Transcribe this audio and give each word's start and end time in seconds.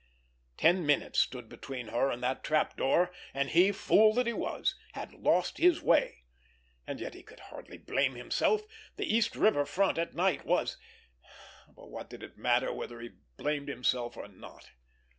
Ten 0.57 0.83
minutes 0.83 1.19
stood 1.19 1.47
between 1.47 1.89
her 1.89 2.09
and 2.09 2.23
that 2.23 2.43
trap 2.43 2.75
door; 2.75 3.11
and 3.35 3.51
he, 3.51 3.71
fool 3.71 4.15
that 4.15 4.25
he 4.25 4.33
was, 4.33 4.73
had 4.93 5.13
lost 5.13 5.59
his 5.59 5.83
way! 5.83 6.23
And 6.87 6.99
yet 6.99 7.13
he 7.13 7.21
could 7.21 7.39
hardly 7.39 7.77
blame 7.77 8.15
himself; 8.15 8.63
the 8.95 9.05
East 9.05 9.35
River 9.35 9.63
front 9.63 9.99
at 9.99 10.15
night 10.15 10.43
was—but 10.43 11.87
what 11.91 12.09
did 12.09 12.23
it 12.23 12.35
matter 12.35 12.73
whether 12.73 12.99
he 12.99 13.11
blamed 13.37 13.67
himself 13.67 14.17
or 14.17 14.27
not! 14.27 14.71